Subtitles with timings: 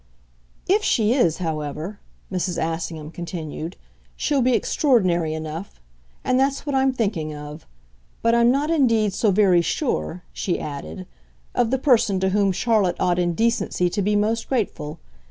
[0.67, 1.99] "If she is, however,"
[2.31, 2.57] Mrs.
[2.57, 3.77] Assingham continued,
[4.15, 5.79] "she'll be extraordinary enough
[6.23, 7.67] and that's what I'm thinking of.
[8.23, 11.05] But I'm not indeed so very sure," she added,
[11.53, 14.97] "of the person to whom Charlotte ought in decency to be most grateful.